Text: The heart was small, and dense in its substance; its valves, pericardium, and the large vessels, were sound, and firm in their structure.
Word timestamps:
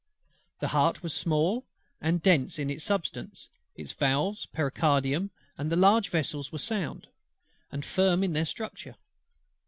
The 0.61 0.69
heart 0.69 1.03
was 1.03 1.13
small, 1.13 1.63
and 2.01 2.23
dense 2.23 2.57
in 2.57 2.71
its 2.71 2.83
substance; 2.83 3.49
its 3.75 3.93
valves, 3.93 4.47
pericardium, 4.47 5.29
and 5.59 5.71
the 5.71 5.75
large 5.75 6.09
vessels, 6.09 6.51
were 6.51 6.57
sound, 6.57 7.05
and 7.71 7.85
firm 7.85 8.23
in 8.23 8.33
their 8.33 8.45
structure. 8.47 8.95